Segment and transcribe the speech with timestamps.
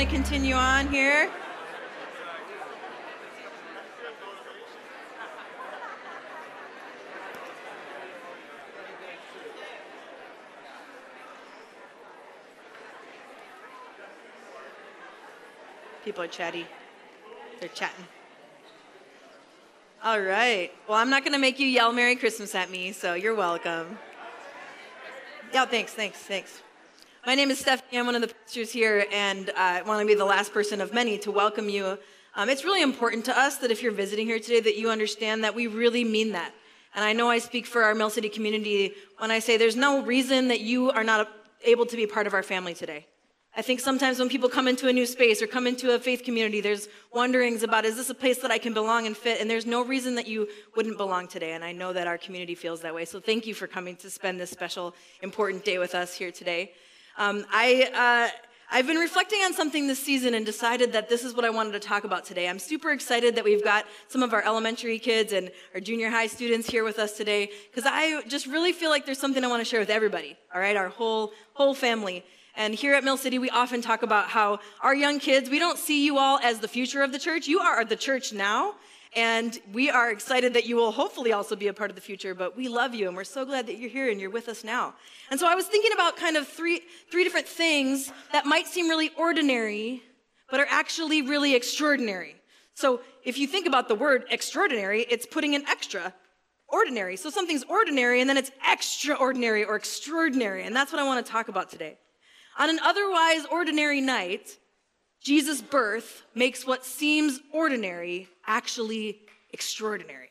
[0.00, 1.30] going to continue on here.
[16.02, 16.66] People are chatty.
[17.60, 18.06] They're chatting.
[20.02, 20.72] All right.
[20.88, 23.98] Well, I'm not going to make you yell Merry Christmas at me, so you're welcome.
[25.52, 26.62] Yeah, thanks, thanks, thanks.
[27.26, 27.98] My name is Stephanie.
[27.98, 30.80] I'm one of the pastors here, and uh, I want to be the last person
[30.80, 31.98] of many to welcome you.
[32.34, 35.44] Um, it's really important to us that if you're visiting here today, that you understand
[35.44, 36.54] that we really mean that.
[36.94, 40.02] And I know I speak for our Mill City community when I say there's no
[40.02, 41.28] reason that you are not
[41.62, 43.06] able to be part of our family today.
[43.54, 46.24] I think sometimes when people come into a new space or come into a faith
[46.24, 49.42] community, there's wonderings about, is this a place that I can belong and fit?
[49.42, 51.52] And there's no reason that you wouldn't belong today.
[51.52, 53.04] And I know that our community feels that way.
[53.04, 56.72] So thank you for coming to spend this special, important day with us here today.
[57.16, 58.36] Um, I, uh,
[58.72, 61.72] I've been reflecting on something this season and decided that this is what I wanted
[61.72, 62.48] to talk about today.
[62.48, 66.28] I'm super excited that we've got some of our elementary kids and our junior high
[66.28, 69.60] students here with us today because I just really feel like there's something I want
[69.60, 70.36] to share with everybody.
[70.54, 72.24] All right, our whole whole family.
[72.56, 75.78] And here at Mill City, we often talk about how our young kids, we don't
[75.78, 77.48] see you all as the future of the church.
[77.48, 78.74] You are the church now.
[79.16, 82.32] And we are excited that you will hopefully also be a part of the future,
[82.32, 84.62] but we love you and we're so glad that you're here and you're with us
[84.62, 84.94] now.
[85.30, 88.88] And so I was thinking about kind of three, three different things that might seem
[88.88, 90.02] really ordinary,
[90.48, 92.36] but are actually really extraordinary.
[92.74, 96.14] So if you think about the word extraordinary, it's putting an extra
[96.68, 97.16] ordinary.
[97.16, 100.62] So something's ordinary and then it's extraordinary or extraordinary.
[100.62, 101.98] And that's what I want to talk about today.
[102.58, 104.56] On an otherwise ordinary night,
[105.22, 109.20] Jesus' birth makes what seems ordinary actually
[109.52, 110.30] extraordinary.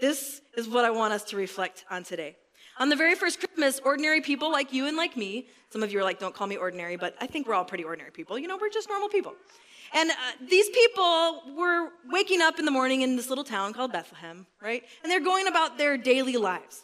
[0.00, 2.36] This is what I want us to reflect on today.
[2.78, 6.00] On the very first Christmas, ordinary people like you and like me, some of you
[6.00, 8.36] are like, don't call me ordinary, but I think we're all pretty ordinary people.
[8.38, 9.34] You know, we're just normal people.
[9.92, 10.14] And uh,
[10.48, 14.82] these people were waking up in the morning in this little town called Bethlehem, right?
[15.04, 16.82] And they're going about their daily lives.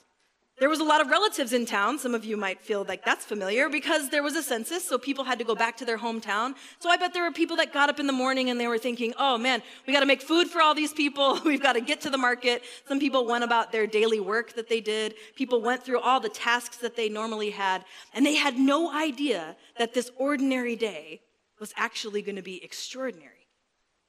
[0.61, 1.99] There was a lot of relatives in town.
[1.99, 5.25] Some of you might feel like that's familiar because there was a census, so people
[5.25, 6.55] had to go back to their hometown.
[6.81, 8.77] So I bet there were people that got up in the morning and they were
[8.77, 11.41] thinking, oh man, we got to make food for all these people.
[11.47, 12.63] We've got to get to the market.
[12.87, 15.15] Some people went about their daily work that they did.
[15.35, 19.57] People went through all the tasks that they normally had, and they had no idea
[19.79, 21.23] that this ordinary day
[21.59, 23.49] was actually going to be extraordinary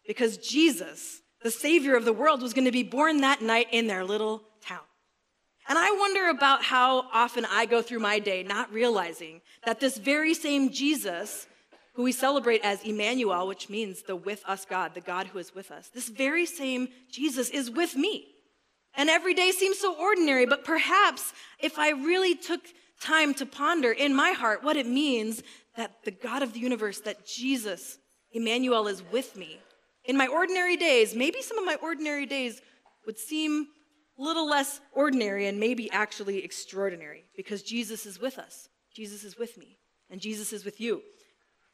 [0.05, 3.87] because Jesus, the Savior of the world, was going to be born that night in
[3.87, 4.43] their little.
[5.67, 9.97] And I wonder about how often I go through my day not realizing that this
[9.97, 11.47] very same Jesus,
[11.93, 15.53] who we celebrate as Emmanuel, which means the with us God, the God who is
[15.53, 18.27] with us, this very same Jesus is with me.
[18.95, 22.61] And every day seems so ordinary, but perhaps if I really took
[22.99, 25.41] time to ponder in my heart what it means
[25.77, 27.97] that the God of the universe, that Jesus,
[28.31, 29.59] Emmanuel, is with me.
[30.05, 32.61] In my ordinary days, maybe some of my ordinary days
[33.05, 33.67] would seem
[34.17, 38.69] little less ordinary and maybe actually extraordinary because Jesus is with us.
[38.93, 39.79] Jesus is with me,
[40.09, 41.01] and Jesus is with you.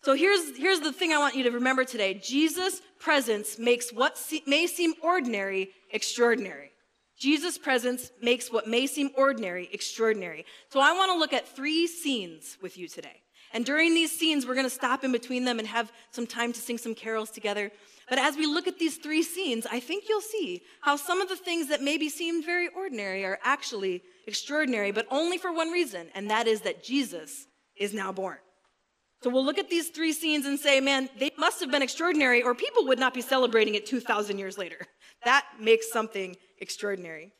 [0.03, 4.17] So here's, here's the thing I want you to remember today Jesus' presence makes what
[4.17, 6.71] se- may seem ordinary extraordinary.
[7.17, 10.45] Jesus' presence makes what may seem ordinary extraordinary.
[10.69, 13.23] So I want to look at three scenes with you today.
[13.53, 16.53] And during these scenes, we're going to stop in between them and have some time
[16.53, 17.71] to sing some carols together.
[18.09, 21.27] But as we look at these three scenes, I think you'll see how some of
[21.27, 26.07] the things that maybe seemed very ordinary are actually extraordinary, but only for one reason,
[26.15, 28.37] and that is that Jesus is now born.
[29.23, 32.43] So we'll look at these three scenes and say, man, they must have been extraordinary,
[32.43, 34.79] or people would not be celebrating it 2,000 years later.
[35.25, 37.33] That makes something extraordinary.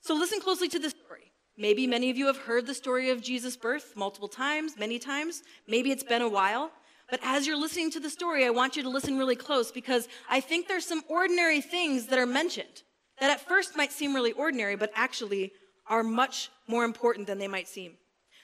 [0.00, 1.32] So listen closely to this story.
[1.56, 5.42] Maybe many of you have heard the story of Jesus' birth multiple times, many times.
[5.68, 6.72] Maybe it's been a while.
[7.10, 10.08] But as you're listening to the story, I want you to listen really close because
[10.28, 12.82] I think there's some ordinary things that are mentioned
[13.20, 15.52] that at first might seem really ordinary, but actually
[15.86, 17.94] are much more important than they might seem.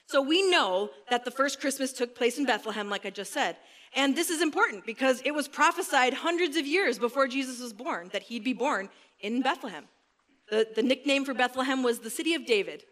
[0.07, 3.57] So we know that the first Christmas took place in Bethlehem, like I just said.
[3.95, 8.11] And this is important because it was prophesied hundreds of years before Jesus was born
[8.13, 8.89] that he'd be born
[9.21, 9.85] in Bethlehem.
[10.51, 12.85] The, the nickname for Bethlehem was the city of David.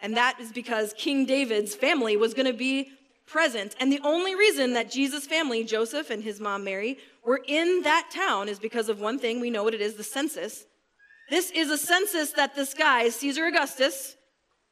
[0.00, 2.90] And that is because King David's family was going to be
[3.26, 3.74] present.
[3.80, 8.10] And the only reason that Jesus' family, Joseph and his mom Mary, were in that
[8.14, 9.40] town is because of one thing.
[9.40, 10.64] We know what it is the census.
[11.30, 14.16] This is a census that this guy, Caesar Augustus,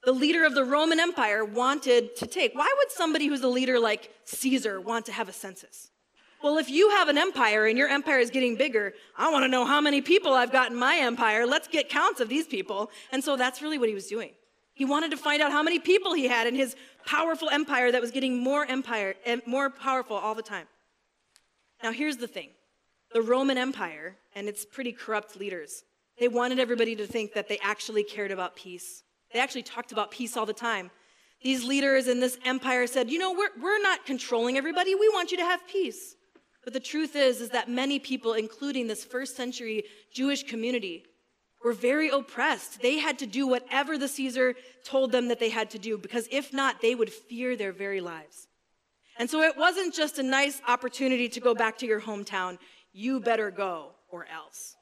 [0.05, 2.55] the leader of the Roman Empire, wanted to take.
[2.55, 5.91] Why would somebody who's a leader like Caesar want to have a census?
[6.43, 9.49] Well, if you have an empire and your empire is getting bigger, I want to
[9.49, 11.47] know how many people I've got in my empire.
[11.47, 12.91] Let's get counts of these people.
[13.13, 14.31] And so that's really what he was doing.
[14.75, 18.01] He wanted to find out how many people he had in his powerful empire that
[18.01, 20.67] was getting more empire and more powerful all the time.
[21.83, 22.51] Now, here's the thing
[23.13, 25.83] the Roman Empire and its pretty corrupt leaders,
[26.19, 29.03] they wanted everybody to think that they actually cared about peace.
[29.33, 30.91] They actually talked about peace all the time.
[31.43, 34.95] These leaders in this empire said, you know, we're, we're not controlling everybody.
[34.95, 36.15] We want you to have peace.
[36.63, 41.05] But the truth is, is that many people, including this first century Jewish community,
[41.65, 42.81] were very oppressed.
[42.81, 44.55] They had to do whatever the Caesar
[44.85, 48.01] told them that they had to do, because if not, they would fear their very
[48.01, 48.49] lives.
[49.19, 52.59] And so it wasn't just a nice opportunity to go back to your hometown.
[52.93, 54.77] You better go or else.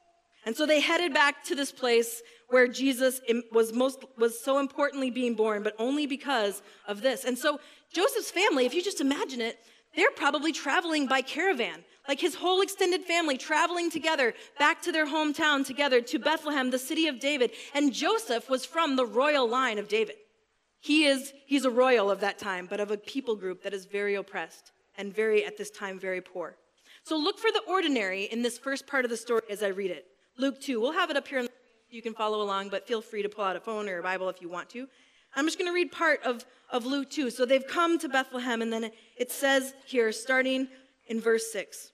[0.47, 3.21] And so they headed back to this place where Jesus
[3.53, 7.25] was most, was so importantly being born, but only because of this.
[7.25, 7.59] And so
[7.93, 9.59] Joseph's family, if you just imagine it,
[9.97, 15.07] they're probably traveling by caravan, like his whole extended family traveling together back to their
[15.07, 17.51] hometown together to Bethlehem, the city of David.
[17.75, 20.17] And Joseph was from the royal line of David.
[20.81, 23.85] He is, he's a royal of that time, but of a people group that is
[23.85, 26.57] very oppressed and very, at this time, very poor.
[27.03, 29.91] So look for the ordinary in this first part of the story as I read
[29.91, 30.07] it.
[30.39, 30.81] Luke 2.
[30.81, 31.47] We'll have it up here.
[31.91, 34.29] You can follow along, but feel free to pull out a phone or a Bible
[34.29, 34.87] if you want to.
[35.35, 37.31] I'm just going to read part of, of Luke 2.
[37.31, 40.69] So they've come to Bethlehem, and then it says here, starting
[41.07, 41.93] in verse 6.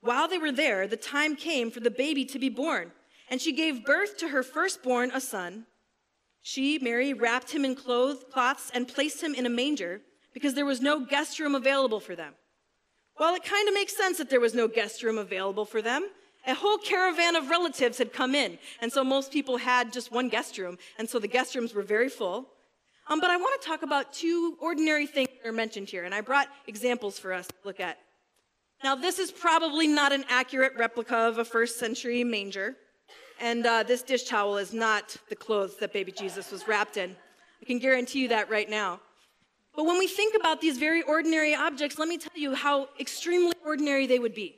[0.00, 2.92] While they were there, the time came for the baby to be born,
[3.28, 5.66] and she gave birth to her firstborn, a son.
[6.42, 10.00] She, Mary, wrapped him in clothes, cloths and placed him in a manger
[10.32, 12.34] because there was no guest room available for them.
[13.18, 16.08] Well, it kind of makes sense that there was no guest room available for them.
[16.46, 20.30] A whole caravan of relatives had come in, and so most people had just one
[20.30, 22.48] guest room, and so the guest rooms were very full.
[23.08, 26.14] Um, but I want to talk about two ordinary things that are mentioned here, and
[26.14, 27.98] I brought examples for us to look at.
[28.82, 32.76] Now, this is probably not an accurate replica of a first century manger,
[33.38, 37.14] and uh, this dish towel is not the clothes that baby Jesus was wrapped in.
[37.60, 39.00] I can guarantee you that right now.
[39.76, 43.52] But when we think about these very ordinary objects, let me tell you how extremely
[43.64, 44.56] ordinary they would be.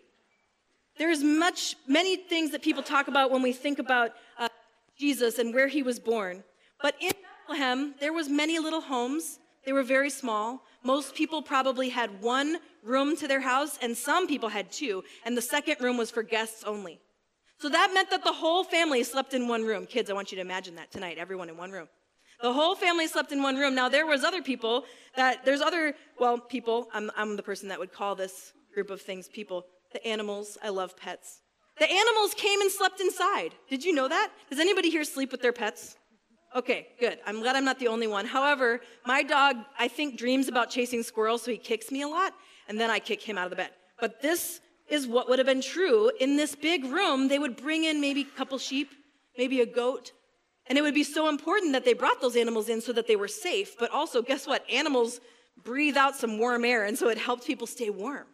[0.98, 4.48] There's much, many things that people talk about when we think about uh,
[4.96, 6.44] Jesus and where he was born.
[6.80, 7.12] But in
[7.46, 9.38] Bethlehem, there was many little homes.
[9.64, 10.64] They were very small.
[10.82, 15.36] Most people probably had one room to their house, and some people had two, and
[15.36, 17.00] the second room was for guests only.
[17.58, 19.86] So that meant that the whole family slept in one room.
[19.86, 21.88] Kids, I want you to imagine that tonight, everyone in one room.
[22.42, 23.76] The whole family slept in one room.
[23.76, 26.88] Now there was other people that there's other well people.
[26.92, 29.64] I'm I'm the person that would call this group of things people.
[29.92, 30.58] The animals.
[30.60, 31.42] I love pets.
[31.78, 33.54] The animals came and slept inside.
[33.70, 34.32] Did you know that?
[34.50, 35.96] Does anybody here sleep with their pets?
[36.54, 37.19] Okay, good.
[37.26, 38.26] I'm glad I'm not the only one.
[38.26, 42.34] However, my dog, I think, dreams about chasing squirrels, so he kicks me a lot,
[42.69, 43.70] and then I kick him out of the bed.
[43.99, 46.10] But this is what would have been true.
[46.20, 48.90] In this big room, they would bring in maybe a couple sheep,
[49.38, 50.12] maybe a goat,
[50.66, 53.16] and it would be so important that they brought those animals in so that they
[53.16, 53.76] were safe.
[53.78, 54.69] But also, guess what?
[54.70, 55.20] Animals
[55.64, 58.26] breathe out some warm air, and so it helped people stay warm.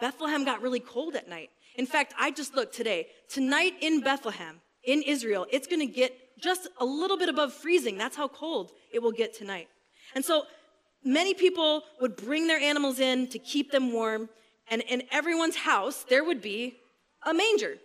[0.00, 1.50] Bethlehem got really cold at night.
[1.76, 3.08] In fact, I just looked today.
[3.28, 7.96] Tonight in Bethlehem, in Israel, it's going to get just a little bit above freezing.
[7.98, 9.68] That's how cold it will get tonight.
[10.14, 10.44] And so
[11.04, 14.28] many people would bring their animals in to keep them warm.
[14.68, 16.76] And in everyone's house, there would be
[17.24, 17.76] a manger.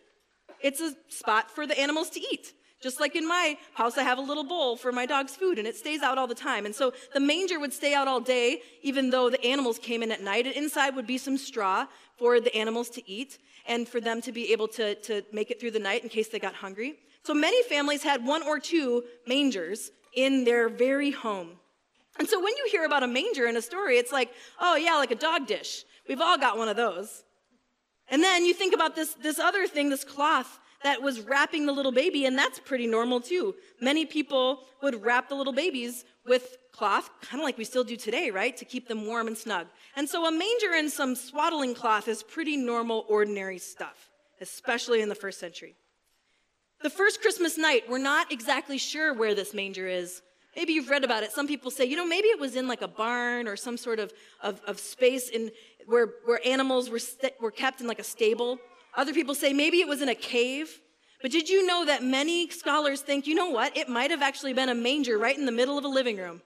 [0.62, 2.54] It's a spot for the animals to eat.
[2.82, 5.68] Just like in my house, I have a little bowl for my dog's food and
[5.68, 6.66] it stays out all the time.
[6.66, 10.12] And so the manger would stay out all day, even though the animals came in
[10.12, 10.48] at night.
[10.48, 11.86] And inside would be some straw
[12.18, 15.60] for the animals to eat and for them to be able to, to make it
[15.60, 16.96] through the night in case they got hungry.
[17.24, 21.52] So many families had one or two mangers in their very home.
[22.20, 24.96] And so when you hear about a manger in a story, it's like, oh yeah,
[24.96, 25.86] like a dog dish.
[26.08, 27.24] We've all got one of those.
[28.10, 31.72] And then you think about this, this other thing, this cloth that was wrapping the
[31.72, 33.56] little baby, and that's pretty normal too.
[33.80, 37.96] Many people would wrap the little babies with cloth, kind of like we still do
[37.96, 38.56] today, right?
[38.58, 39.68] To keep them warm and snug.
[39.96, 44.10] And so a manger and some swaddling cloth is pretty normal, ordinary stuff,
[44.42, 45.76] especially in the first century.
[46.84, 50.22] The first Christmas night, we're not exactly sure where this manger is.
[50.56, 51.32] Maybe you've read about it.
[51.32, 54.00] Some people say, you know, maybe it was in like a barn or some sort
[54.00, 54.12] of,
[54.42, 55.52] of, of space in
[55.86, 58.58] where, where animals were, st- were kept in like a stable.
[58.98, 60.82] Other people say maybe it was in a cave.
[61.22, 63.78] But did you know that many scholars think, you know what?
[63.78, 66.42] It might have actually been a manger right in the middle of a living room.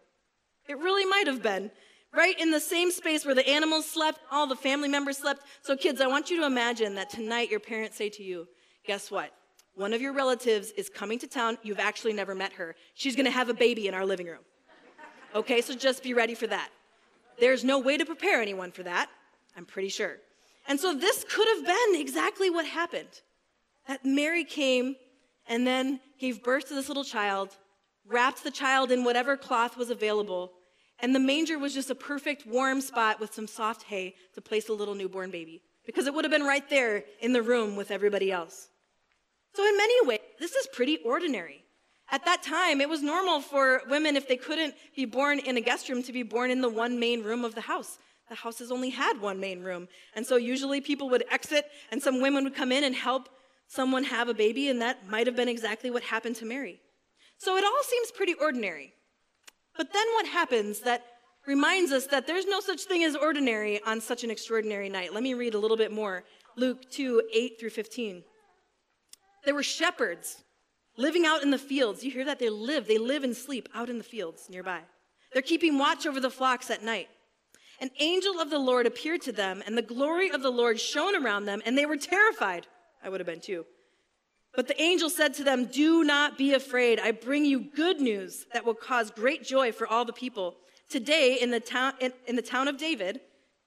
[0.68, 1.72] It really might have been.
[2.14, 5.44] Right in the same space where the animals slept, all the family members slept.
[5.64, 8.48] So, kids, I want you to imagine that tonight your parents say to you,
[8.86, 9.32] guess what?
[9.76, 11.58] One of your relatives is coming to town.
[11.62, 12.76] You've actually never met her.
[12.94, 14.44] She's going to have a baby in our living room.
[15.34, 16.70] Okay, so just be ready for that.
[17.40, 19.10] There's no way to prepare anyone for that,
[19.58, 20.18] I'm pretty sure.
[20.68, 23.22] And so this could have been exactly what happened.
[23.88, 24.96] That Mary came
[25.48, 27.50] and then gave birth to this little child,
[28.08, 30.54] wrapped the child in whatever cloth was available,
[31.00, 34.70] and the manger was just a perfect warm spot with some soft hay to place
[34.70, 35.62] a little newborn baby.
[35.86, 38.70] because it would have been right there in the room with everybody else.
[39.56, 41.64] So, in many ways, this is pretty ordinary.
[42.12, 45.62] At that time, it was normal for women, if they couldn't be born in a
[45.62, 47.98] guest room, to be born in the one main room of the house.
[48.30, 49.88] The houses only had one main room.
[50.16, 53.30] And so usually people would exit and some women would come in and help
[53.68, 56.80] someone have a baby, and that might have been exactly what happened to Mary.
[57.38, 58.94] So it all seems pretty ordinary.
[59.78, 61.04] But then what happens that
[61.48, 65.14] reminds us that there's no such thing as ordinary on such an extraordinary night?
[65.14, 66.24] Let me read a little bit more
[66.56, 68.24] Luke 2 8 through 15.
[69.46, 70.44] There were shepherds
[70.98, 72.04] living out in the fields.
[72.04, 72.40] You hear that?
[72.40, 74.82] They live, they live and sleep out in the fields nearby.
[75.34, 77.10] They're keeping watch over the flocks at night.
[77.82, 81.16] An angel of the Lord appeared to them, and the glory of the Lord shone
[81.16, 82.68] around them, and they were terrified.
[83.04, 83.66] I would have been too.
[84.56, 87.00] But the angel said to them, Do not be afraid.
[87.00, 90.56] I bring you good news that will cause great joy for all the people.
[90.90, 93.20] Today, in the town, in, in the town of David,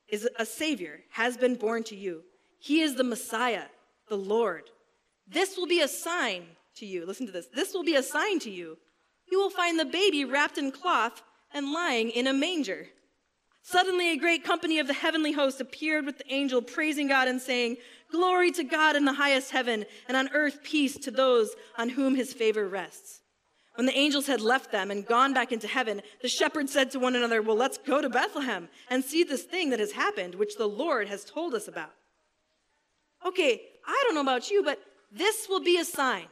[0.08, 2.22] is a Savior, has been born to you.
[2.58, 3.64] He is the Messiah,
[4.08, 4.70] the Lord.
[5.30, 6.44] This will be a sign
[6.76, 7.06] to you.
[7.06, 7.48] Listen to this.
[7.54, 8.78] This will be a sign to you.
[9.30, 12.88] You will find the baby wrapped in cloth and lying in a manger.
[13.62, 17.40] Suddenly, a great company of the heavenly host appeared with the angel, praising God and
[17.40, 17.76] saying,
[18.10, 22.14] Glory to God in the highest heaven, and on earth peace to those on whom
[22.14, 23.20] his favor rests.
[23.74, 26.98] When the angels had left them and gone back into heaven, the shepherds said to
[26.98, 30.56] one another, Well, let's go to Bethlehem and see this thing that has happened, which
[30.56, 31.92] the Lord has told us about.
[33.26, 36.26] Okay, I don't know about you, but this will be a sign.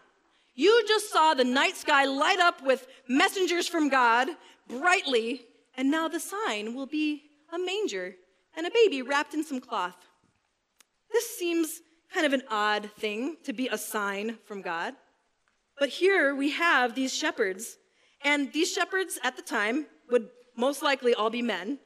[0.54, 4.28] You just saw the night sky light up with messengers from God
[4.68, 5.42] brightly,
[5.76, 8.16] and now the sign will be a manger
[8.56, 9.96] and a baby wrapped in some cloth.
[11.12, 11.80] This seems
[12.12, 14.94] kind of an odd thing to be a sign from God.
[15.78, 17.76] But here we have these shepherds,
[18.24, 21.78] and these shepherds at the time would most likely all be men.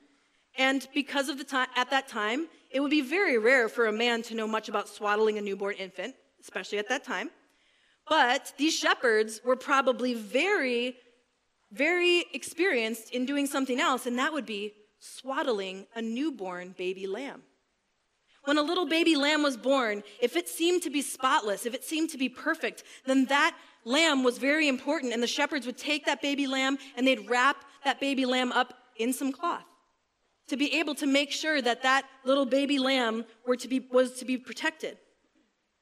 [0.57, 3.93] And because of the time, at that time, it would be very rare for a
[3.93, 7.31] man to know much about swaddling a newborn infant, especially at that time.
[8.09, 10.97] But these shepherds were probably very,
[11.73, 17.43] very experienced in doing something else, and that would be swaddling a newborn baby lamb.
[18.45, 21.85] When a little baby lamb was born, if it seemed to be spotless, if it
[21.85, 23.55] seemed to be perfect, then that
[23.85, 27.65] lamb was very important, and the shepherds would take that baby lamb and they'd wrap
[27.85, 29.65] that baby lamb up in some cloth
[30.49, 34.15] to be able to make sure that that little baby lamb were to be, was
[34.15, 34.99] to be protected.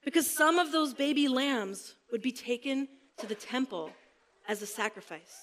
[0.05, 2.89] Because some of those baby lambs would be taken
[3.19, 3.91] to the temple
[4.49, 5.37] as a sacrifice.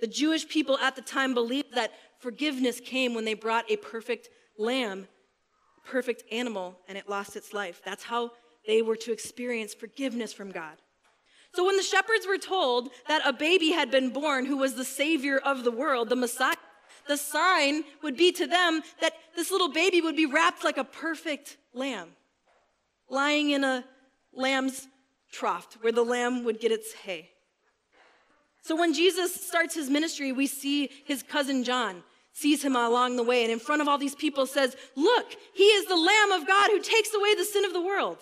[0.00, 4.28] The Jewish people at the time believed that forgiveness came when they brought a perfect
[4.56, 5.08] lamb,
[5.84, 7.80] perfect animal, and it lost its life.
[7.84, 8.32] That's how
[8.66, 10.76] they were to experience forgiveness from God.
[11.54, 14.84] So when the shepherds were told that a baby had been born who was the
[14.84, 16.54] savior of the world, the Messiah,
[17.08, 20.84] the sign would be to them that this little baby would be wrapped like a
[20.84, 22.10] perfect lamb,
[23.08, 23.84] lying in a
[24.32, 24.88] lamb's
[25.32, 27.30] trough where the lamb would get its hay.
[28.62, 33.22] So when Jesus starts his ministry, we see his cousin John sees him along the
[33.22, 36.46] way and in front of all these people says, Look, he is the Lamb of
[36.46, 38.18] God who takes away the sin of the world.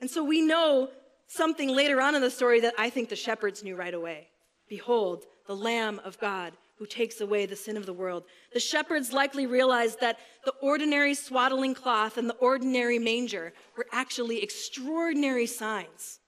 [0.00, 0.90] And so we know
[1.26, 4.28] something later on in the story that I think the shepherds knew right away.
[4.68, 8.24] Behold, the Lamb of God who takes away the sin of the world.
[8.54, 14.42] The shepherds likely realized that the ordinary swaddling cloth and the ordinary manger were actually
[14.42, 16.20] extraordinary signs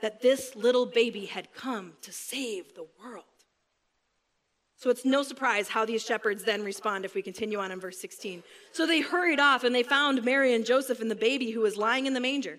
[0.00, 3.24] that this little baby had come to save the world.
[4.76, 8.00] So it's no surprise how these shepherds then respond if we continue on in verse
[8.00, 8.42] 16.
[8.72, 11.76] So they hurried off and they found Mary and Joseph and the baby who was
[11.76, 12.58] lying in the manger.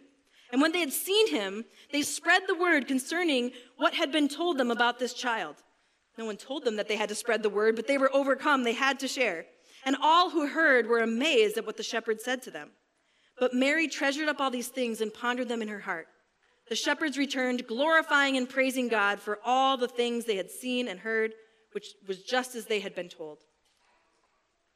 [0.51, 4.59] And when they had seen him, they spread the word concerning what had been told
[4.59, 5.55] them about this child.
[6.17, 8.63] No one told them that they had to spread the word, but they were overcome.
[8.63, 9.45] They had to share.
[9.85, 12.71] And all who heard were amazed at what the shepherds said to them.
[13.39, 16.07] But Mary treasured up all these things and pondered them in her heart.
[16.69, 20.99] The shepherds returned, glorifying and praising God for all the things they had seen and
[20.99, 21.33] heard,
[21.73, 23.39] which was just as they had been told.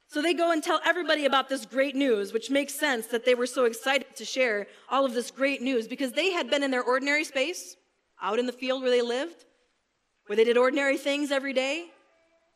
[0.09, 3.35] So they go and tell everybody about this great news, which makes sense that they
[3.35, 6.71] were so excited to share all of this great news because they had been in
[6.71, 7.75] their ordinary space,
[8.21, 9.45] out in the field where they lived,
[10.27, 11.87] where they did ordinary things every day,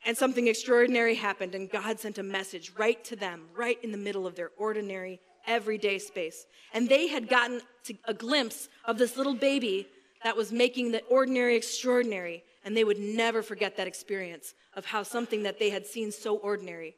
[0.06, 3.98] and something extraordinary happened, and God sent a message right to them, right in the
[3.98, 6.46] middle of their ordinary, everyday space.
[6.74, 7.62] And they had gotten
[8.06, 9.88] a glimpse of this little baby
[10.24, 15.04] that was making the ordinary extraordinary, and they would never forget that experience of how
[15.04, 16.96] something that they had seen so ordinary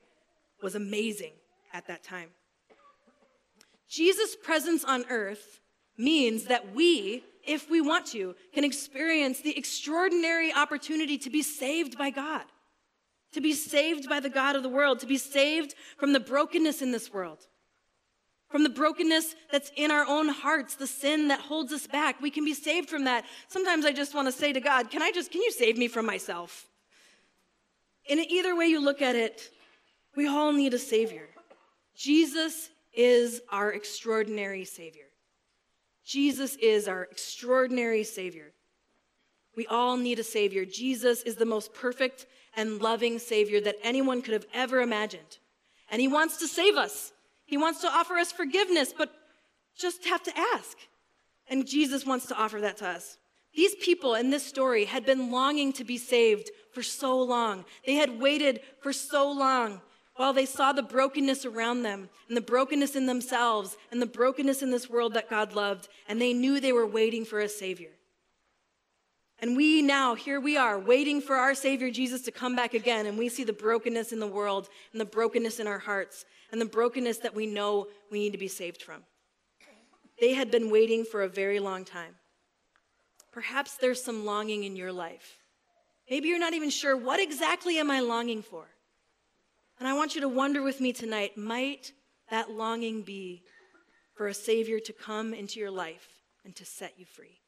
[0.61, 1.33] was amazing
[1.73, 2.29] at that time.
[3.89, 5.59] Jesus' presence on earth
[5.97, 11.97] means that we if we want to, can experience the extraordinary opportunity to be saved
[11.97, 12.43] by God,
[13.33, 16.81] to be saved by the God of the world, to be saved from the brokenness
[16.81, 17.47] in this world.
[18.49, 22.21] from the brokenness that's in our own hearts, the sin that holds us back.
[22.21, 23.25] We can be saved from that.
[23.47, 25.87] Sometimes I just want to say to God, Can I just, can you save me
[25.87, 26.67] from myself?
[28.05, 29.49] In either way you look at it,
[30.15, 31.29] we all need a Savior.
[31.95, 35.05] Jesus is our extraordinary Savior.
[36.05, 38.53] Jesus is our extraordinary Savior.
[39.55, 40.65] We all need a Savior.
[40.65, 45.37] Jesus is the most perfect and loving Savior that anyone could have ever imagined.
[45.89, 47.11] And He wants to save us.
[47.45, 49.11] He wants to offer us forgiveness, but
[49.77, 50.77] just have to ask.
[51.49, 53.17] And Jesus wants to offer that to us.
[53.53, 57.65] These people in this story had been longing to be saved for so long.
[57.85, 59.81] They had waited for so long
[60.15, 64.61] while they saw the brokenness around them and the brokenness in themselves and the brokenness
[64.61, 67.91] in this world that God loved, and they knew they were waiting for a Savior.
[69.39, 73.07] And we now, here we are, waiting for our Savior Jesus to come back again,
[73.07, 76.61] and we see the brokenness in the world and the brokenness in our hearts and
[76.61, 79.03] the brokenness that we know we need to be saved from.
[80.21, 82.15] They had been waiting for a very long time.
[83.31, 85.39] Perhaps there's some longing in your life.
[86.09, 88.65] Maybe you're not even sure what exactly am I longing for?
[89.83, 91.91] And I want you to wonder with me tonight might
[92.31, 93.43] that longing be
[94.15, 96.07] for a Savior to come into your life
[96.45, 97.41] and to set you free?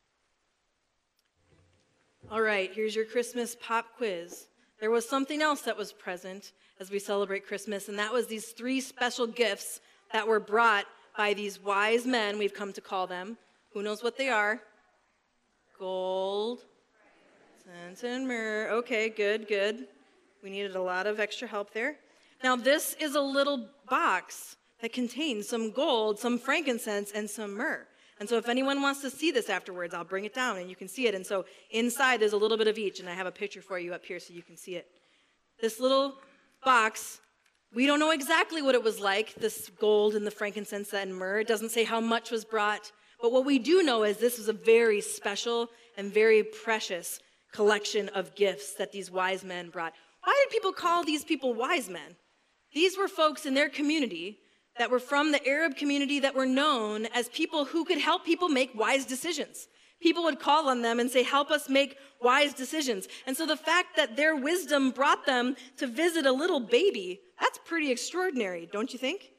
[2.30, 4.48] All right, here's your Christmas pop quiz.
[4.82, 8.48] There was something else that was present as we celebrate Christmas, and that was these
[8.48, 9.80] three special gifts
[10.12, 10.88] that were brought
[11.18, 13.38] by these wise men, we've come to call them.
[13.72, 14.60] Who knows what they are?
[15.80, 16.66] Gold,
[17.64, 18.72] sense, and myrrh.
[18.72, 19.88] Okay, good, good.
[20.44, 21.96] We needed a lot of extra help there.
[22.44, 27.88] Now, this is a little box that contains some gold, some frankincense, and some myrrh.
[28.20, 30.76] And so if anyone wants to see this afterwards, I'll bring it down and you
[30.76, 31.16] can see it.
[31.16, 33.78] And so inside there's a little bit of each, and I have a picture for
[33.78, 34.88] you up here so you can see it.
[35.62, 36.16] This little
[36.64, 37.20] box,
[37.74, 41.40] we don't know exactly what it was like, this gold and the frankincense and myrrh.
[41.40, 42.92] It doesn't say how much was brought.
[43.22, 47.20] But what we do know is this was a very special and very precious
[47.52, 49.94] collection of gifts that these wise men brought.
[50.24, 52.16] Why did people call these people wise men?
[52.76, 54.38] These were folks in their community
[54.78, 58.50] that were from the Arab community that were known as people who could help people
[58.50, 59.68] make wise decisions.
[60.02, 63.08] People would call on them and say, Help us make wise decisions.
[63.26, 67.60] And so the fact that their wisdom brought them to visit a little baby, that's
[67.64, 69.32] pretty extraordinary, don't you think?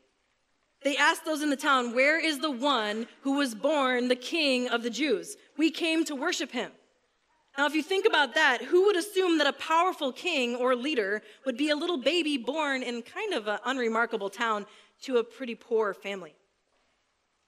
[0.82, 4.68] They asked those in the town, Where is the one who was born the king
[4.68, 5.36] of the Jews?
[5.58, 6.72] We came to worship him.
[7.56, 11.22] Now, if you think about that, who would assume that a powerful king or leader
[11.46, 14.66] would be a little baby born in kind of an unremarkable town
[15.02, 16.34] to a pretty poor family.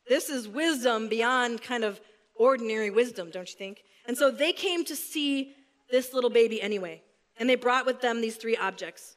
[0.08, 2.00] This is wisdom beyond kind of
[2.34, 3.82] ordinary wisdom, don't you think?
[4.06, 5.54] And so they came to see
[5.90, 7.02] this little baby anyway,
[7.36, 9.16] and they brought with them these three objects.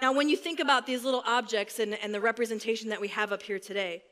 [0.00, 3.32] Now, when you think about these little objects and, and the representation that we have
[3.32, 4.04] up here today,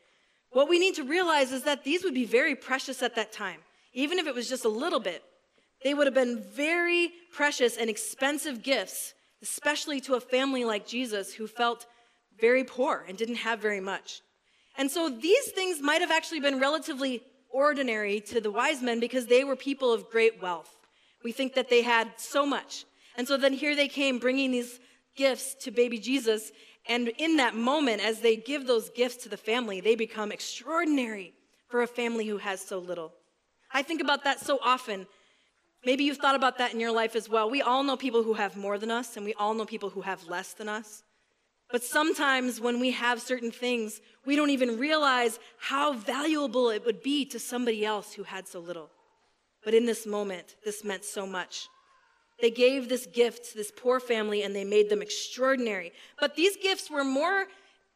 [0.50, 3.60] what we need to realize is that these would be very precious at that time.
[3.92, 5.22] Even if it was just a little bit,
[5.86, 11.32] they would have been very precious and expensive gifts, especially to a family like Jesus
[11.32, 11.86] who felt
[12.40, 14.20] very poor and didn't have very much.
[14.76, 19.26] And so these things might have actually been relatively ordinary to the wise men because
[19.26, 20.74] they were people of great wealth.
[21.22, 22.84] We think that they had so much.
[23.16, 24.80] And so then here they came bringing these
[25.16, 26.50] gifts to baby Jesus.
[26.88, 31.32] And in that moment, as they give those gifts to the family, they become extraordinary
[31.68, 33.12] for a family who has so little.
[33.72, 35.06] I think about that so often.
[35.84, 37.48] Maybe you've thought about that in your life as well.
[37.48, 40.00] We all know people who have more than us, and we all know people who
[40.02, 41.02] have less than us.
[41.70, 47.02] But sometimes when we have certain things, we don't even realize how valuable it would
[47.02, 48.90] be to somebody else who had so little.
[49.64, 51.68] But in this moment, this meant so much.
[52.40, 55.92] They gave this gift to this poor family and they made them extraordinary.
[56.20, 57.46] But these gifts were more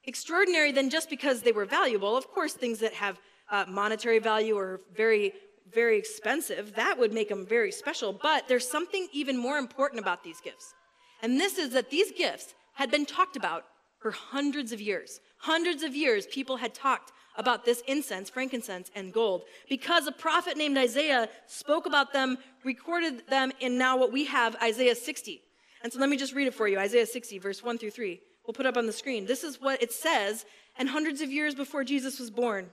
[0.04, 2.16] extraordinary than just because they were valuable.
[2.16, 5.32] Of course, things that have uh, monetary value or very,
[5.72, 8.12] very expensive, that would make them very special.
[8.12, 10.74] But there's something even more important about these gifts.
[11.22, 13.64] And this is that these gifts had been talked about
[13.98, 15.20] for hundreds of years.
[15.38, 20.56] Hundreds of years, people had talked about this incense, frankincense, and gold because a prophet
[20.56, 25.40] named Isaiah spoke about them, recorded them in now what we have, Isaiah 60.
[25.82, 28.20] And so let me just read it for you Isaiah 60, verse 1 through 3.
[28.46, 29.26] We'll put up on the screen.
[29.26, 30.44] This is what it says,
[30.78, 32.70] and hundreds of years before Jesus was born.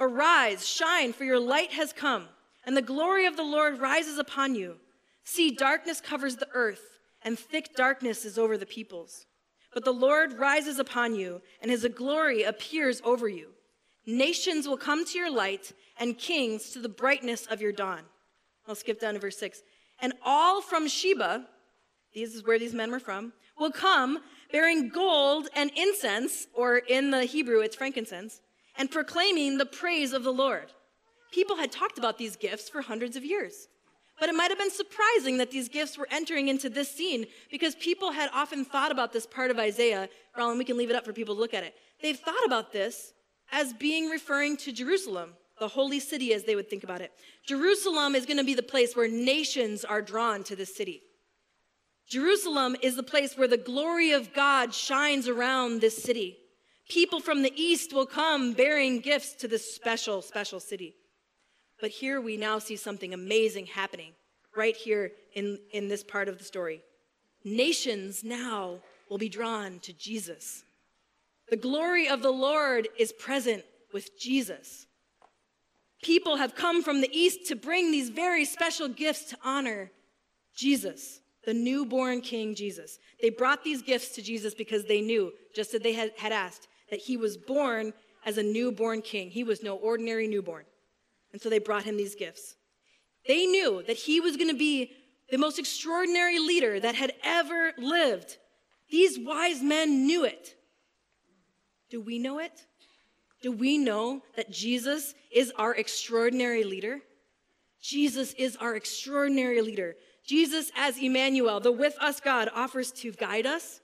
[0.00, 2.26] Arise, shine, for your light has come,
[2.64, 4.76] and the glory of the Lord rises upon you.
[5.24, 9.26] See, darkness covers the earth and thick darkness is over the peoples.
[9.74, 13.48] But the Lord rises upon you, and his glory appears over you.
[14.06, 18.02] Nations will come to your light, and kings to the brightness of your dawn.
[18.68, 19.62] I'll skip down to verse 6.
[20.00, 21.46] And all from Sheba,
[22.14, 24.20] this is where these men were from, will come
[24.52, 28.40] bearing gold and incense, or in the Hebrew, it's frankincense,
[28.78, 30.72] and proclaiming the praise of the Lord.
[31.32, 33.68] People had talked about these gifts for hundreds of years.
[34.18, 37.74] But it might have been surprising that these gifts were entering into this scene because
[37.74, 40.08] people had often thought about this part of Isaiah.
[40.36, 41.74] Roland, we can leave it up for people to look at it.
[42.02, 43.12] They've thought about this
[43.52, 47.12] as being referring to Jerusalem, the holy city as they would think about it.
[47.46, 51.02] Jerusalem is going to be the place where nations are drawn to this city.
[52.08, 56.38] Jerusalem is the place where the glory of God shines around this city.
[56.88, 60.94] People from the east will come bearing gifts to this special, special city.
[61.80, 64.12] But here we now see something amazing happening
[64.56, 66.82] right here in, in this part of the story.
[67.44, 68.78] Nations now
[69.10, 70.64] will be drawn to Jesus.
[71.50, 74.86] The glory of the Lord is present with Jesus.
[76.02, 79.90] People have come from the east to bring these very special gifts to honor
[80.56, 82.98] Jesus, the newborn King Jesus.
[83.20, 86.68] They brought these gifts to Jesus because they knew, just as they had, had asked,
[86.90, 87.92] that he was born
[88.24, 89.30] as a newborn king.
[89.30, 90.64] He was no ordinary newborn.
[91.32, 92.56] And so they brought him these gifts.
[93.26, 94.92] They knew that he was going to be
[95.30, 98.36] the most extraordinary leader that had ever lived.
[98.90, 100.54] These wise men knew it.
[101.90, 102.66] Do we know it?
[103.42, 107.00] Do we know that Jesus is our extraordinary leader?
[107.80, 109.94] Jesus is our extraordinary leader.
[110.26, 113.80] Jesus, as Emmanuel, the with us God, offers to guide us,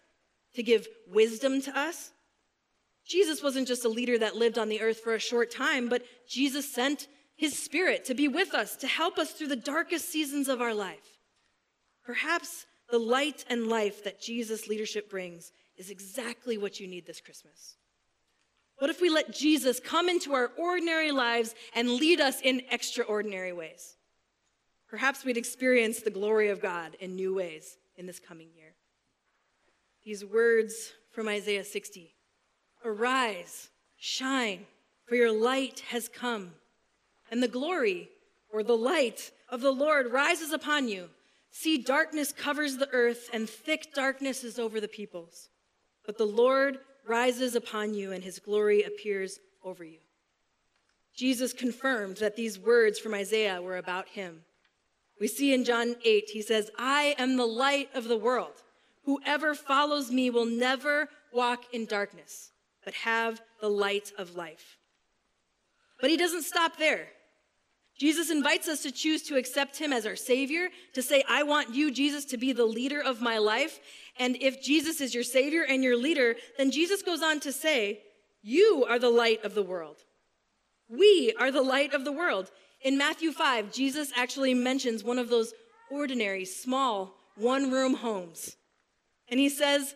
[0.55, 2.13] to give wisdom to us.
[3.07, 6.05] Jesus wasn't just a leader that lived on the earth for a short time, but
[6.29, 10.49] Jesus sent his spirit to be with us, to help us through the darkest seasons
[10.49, 11.19] of our life.
[12.05, 17.21] Perhaps the light and life that Jesus' leadership brings is exactly what you need this
[17.21, 17.77] Christmas.
[18.79, 23.53] What if we let Jesus come into our ordinary lives and lead us in extraordinary
[23.53, 23.97] ways?
[24.89, 28.75] Perhaps we'd experience the glory of God in new ways in this coming year.
[30.05, 32.13] These words from Isaiah 60
[32.85, 34.67] Arise, shine,
[35.07, 36.53] for your light has come,
[37.31, 38.09] and the glory
[38.53, 41.09] or the light of the Lord rises upon you.
[41.51, 45.49] See, darkness covers the earth, and thick darkness is over the peoples.
[46.05, 49.99] But the Lord rises upon you and his glory appears over you.
[51.15, 54.43] Jesus confirmed that these words from Isaiah were about him.
[55.21, 58.63] We see in John 8, he says, I am the light of the world.
[59.05, 62.52] Whoever follows me will never walk in darkness,
[62.85, 64.79] but have the light of life.
[66.01, 67.09] But he doesn't stop there.
[67.99, 71.75] Jesus invites us to choose to accept him as our Savior, to say, I want
[71.75, 73.79] you, Jesus, to be the leader of my life.
[74.19, 78.01] And if Jesus is your Savior and your leader, then Jesus goes on to say,
[78.43, 79.99] You are the light of the world.
[80.89, 82.51] We are the light of the world.
[82.83, 85.53] In Matthew 5, Jesus actually mentions one of those
[85.91, 88.57] ordinary, small, one room homes.
[89.29, 89.95] And he says,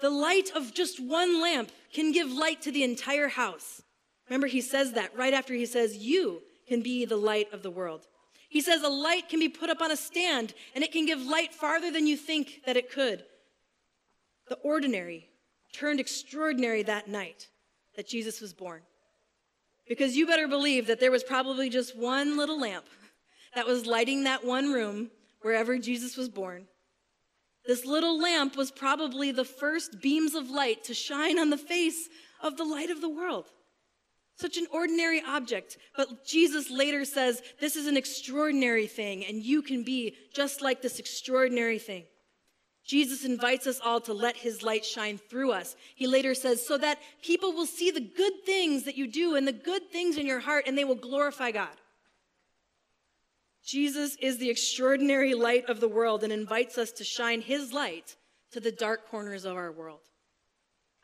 [0.00, 3.82] The light of just one lamp can give light to the entire house.
[4.28, 7.70] Remember, he says that right after he says, You can be the light of the
[7.70, 8.06] world.
[8.48, 11.20] He says a light can be put up on a stand and it can give
[11.20, 13.24] light farther than you think that it could.
[14.48, 15.28] The ordinary
[15.72, 17.48] turned extraordinary that night
[17.96, 18.82] that Jesus was born.
[19.88, 22.86] Because you better believe that there was probably just one little lamp
[23.54, 25.10] that was lighting that one room
[25.42, 26.66] wherever Jesus was born.
[27.66, 32.08] This little lamp was probably the first beams of light to shine on the face
[32.40, 33.46] of the light of the world.
[34.36, 35.78] Such an ordinary object.
[35.96, 40.82] But Jesus later says, This is an extraordinary thing, and you can be just like
[40.82, 42.04] this extraordinary thing.
[42.86, 45.74] Jesus invites us all to let his light shine through us.
[45.96, 49.46] He later says, so that people will see the good things that you do and
[49.46, 51.74] the good things in your heart, and they will glorify God.
[53.66, 58.14] Jesus is the extraordinary light of the world and invites us to shine his light
[58.52, 60.00] to the dark corners of our world.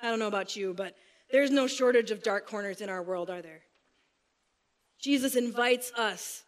[0.01, 0.95] I don't know about you, but
[1.33, 3.63] there's no shortage of dark corners in our world, are there?
[5.01, 6.45] Jesus invites us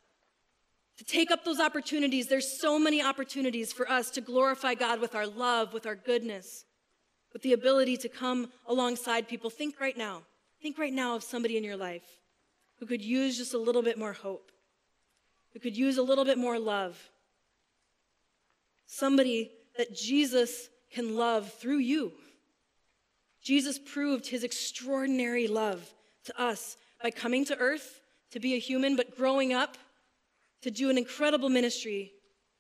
[0.99, 2.29] to take up those opportunities.
[2.29, 6.65] There's so many opportunities for us to glorify God with our love, with our goodness,
[7.33, 9.51] with the ability to come alongside people.
[9.51, 10.23] Think right now.
[10.63, 12.05] Think right now of somebody in your life
[12.79, 14.53] who could use just a little bit more hope,
[15.55, 16.99] who could use a little bit more love.
[18.87, 22.13] Somebody that Jesus can love through you.
[23.43, 28.97] Jesus proved his extraordinary love to us by coming to earth to be a human,
[28.97, 29.77] but growing up
[30.63, 32.13] to do an incredible ministry,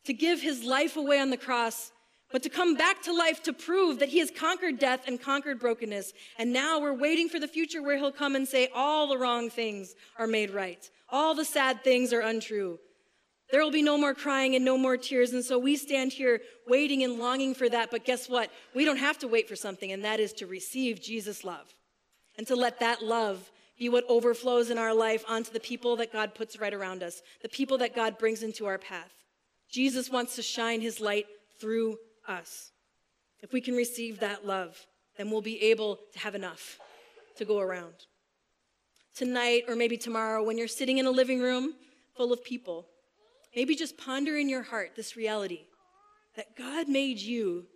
[0.05, 1.91] to give his life away on the cross,
[2.31, 5.59] but to come back to life to prove that he has conquered death and conquered
[5.59, 6.13] brokenness.
[6.39, 9.51] And now we're waiting for the future where he'll come and say, all the wrong
[9.51, 10.91] things are made right.
[11.09, 12.79] All the sad things are untrue.
[13.55, 15.33] There will be no more crying and no more tears.
[15.33, 17.89] And so we stand here waiting and longing for that.
[17.89, 18.51] But guess what?
[18.75, 21.73] We don't have to wait for something, and that is to receive Jesus' love
[22.37, 26.13] and to let that love be what overflows in our life onto the people that
[26.13, 29.13] God puts right around us, the people that God brings into our path.
[29.71, 31.27] Jesus wants to shine his light
[31.61, 32.73] through us.
[33.41, 34.85] If we can receive that love,
[35.17, 36.81] then we'll be able to have enough
[37.37, 37.95] to go around.
[39.15, 41.75] Tonight, or maybe tomorrow, when you're sitting in a living room
[42.17, 42.89] full of people,
[43.55, 45.63] maybe just ponder in your heart this reality
[46.37, 47.67] that God made you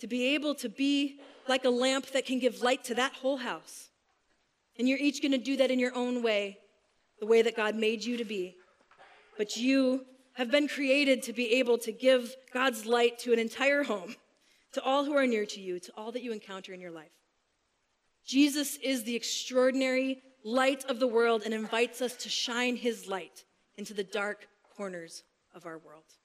[0.00, 3.38] to be able to be like a lamp that can give light to that whole
[3.38, 3.88] house.
[4.78, 6.58] And you're each going to do that in your own way,
[7.20, 8.56] the way that God made you to be.
[9.36, 13.82] But you have been created to be able to give God's light to an entire
[13.82, 14.14] home,
[14.72, 17.10] to all who are near to you, to all that you encounter in your life.
[18.24, 23.44] Jesus is the extraordinary light of the world and invites us to shine his light
[23.76, 24.46] into the dark
[24.78, 25.24] corners
[25.56, 26.17] of our world.